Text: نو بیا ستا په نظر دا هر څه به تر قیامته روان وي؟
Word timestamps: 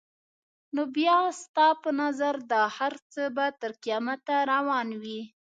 نو 0.73 0.81
بیا 0.95 1.17
ستا 1.41 1.67
په 1.81 1.89
نظر 2.01 2.35
دا 2.51 2.63
هر 2.77 2.93
څه 3.13 3.21
به 3.35 3.45
تر 3.61 3.71
قیامته 3.83 4.35
روان 4.51 4.87
وي؟ 5.01 5.21